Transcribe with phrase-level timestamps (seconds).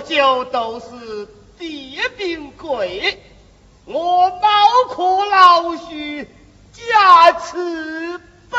[0.00, 1.28] 就都是
[1.58, 3.22] 地兵贵，
[3.84, 4.48] 我包
[4.88, 6.26] 括老徐
[6.72, 8.18] 家慈
[8.50, 8.58] 悲。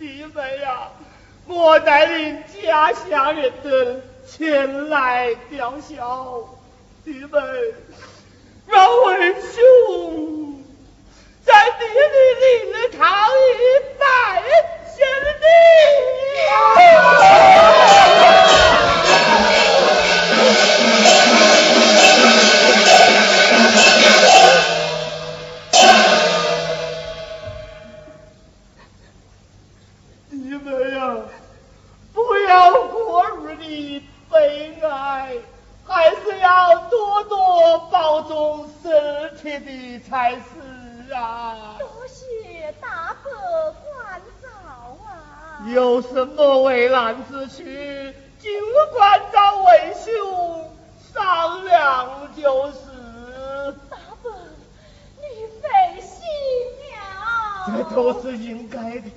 [0.00, 0.88] 弟妹呀，
[1.46, 6.42] 我带领家乡人等前来吊孝，
[7.04, 7.38] 弟妹，
[8.66, 10.64] 让为兄
[11.44, 11.92] 在地里
[12.40, 13.60] 领了堂一
[13.98, 14.42] 拜
[14.86, 15.06] 先
[15.38, 15.44] 帝。
[41.14, 41.76] 啊！
[41.78, 43.30] 多谢大伯
[43.72, 44.48] 关照
[45.04, 45.64] 啊！
[45.66, 47.62] 有什么为难之处，
[48.38, 48.50] 尽
[48.92, 50.70] 管找为兄
[51.12, 52.76] 商量就是。
[53.88, 54.32] 大伯，
[55.16, 56.18] 你费心
[56.92, 57.66] 了。
[57.66, 59.10] 这都是应该的，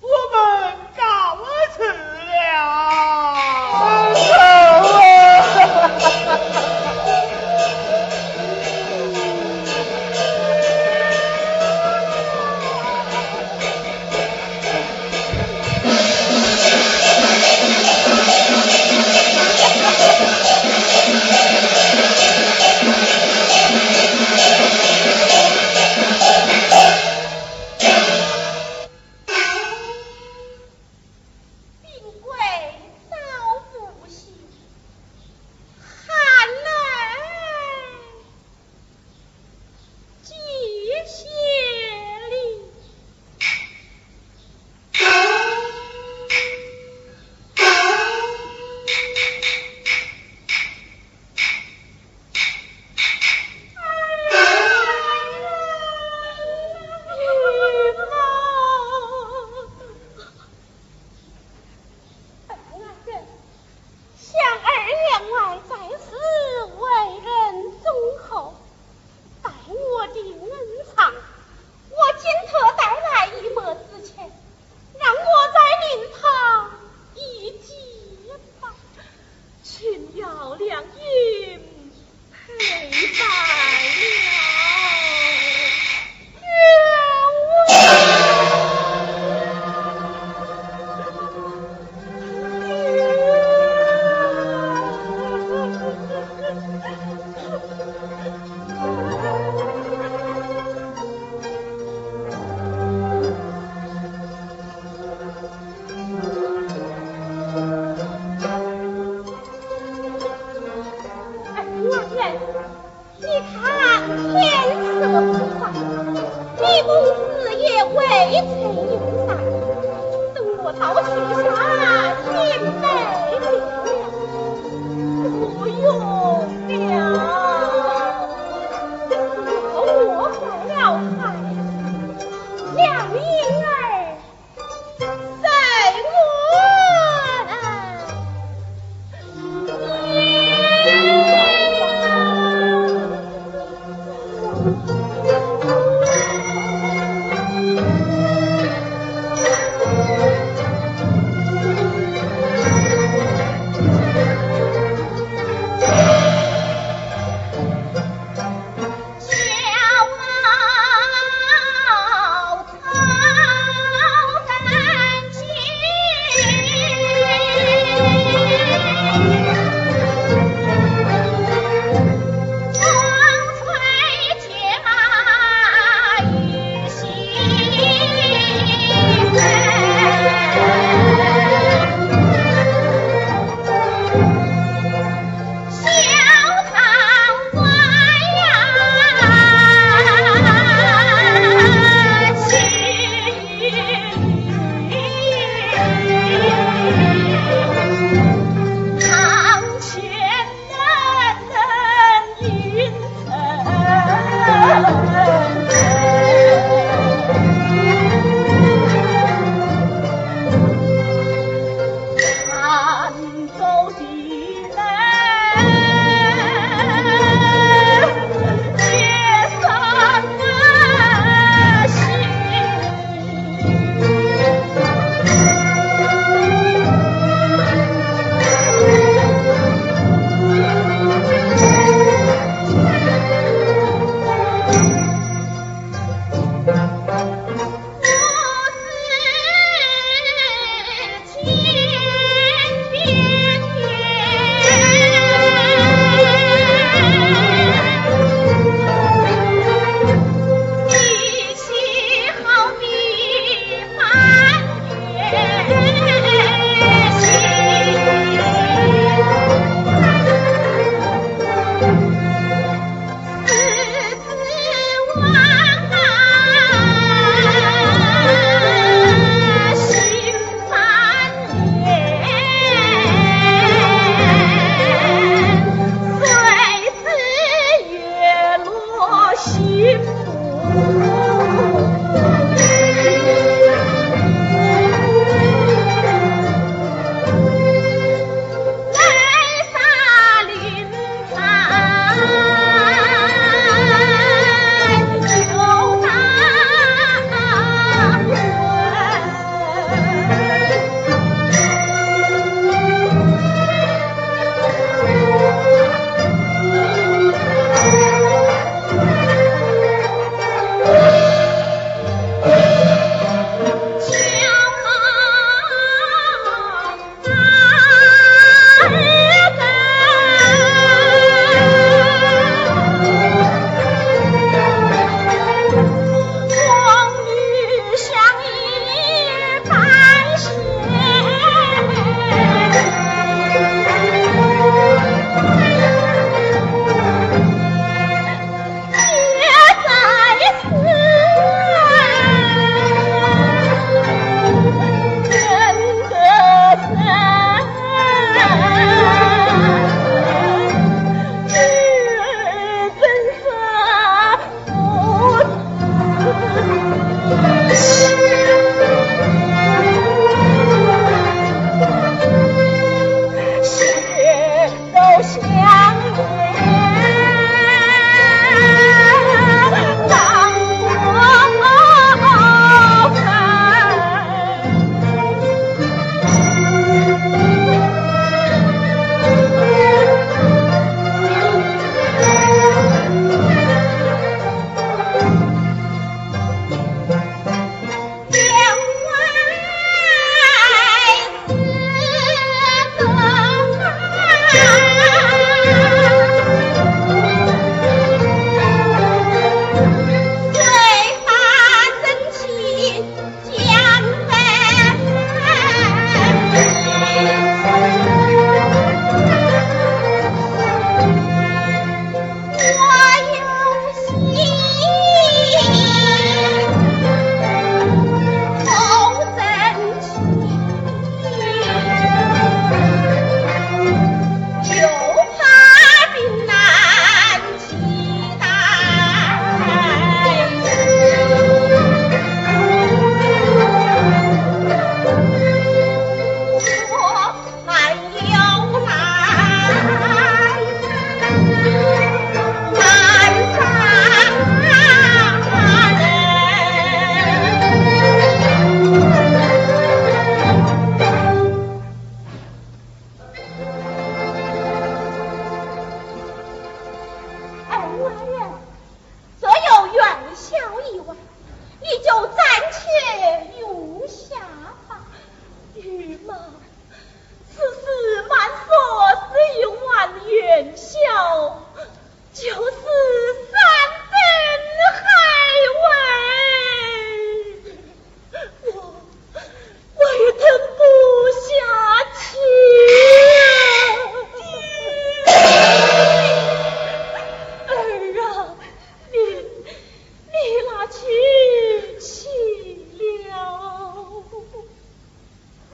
[0.00, 0.76] 我们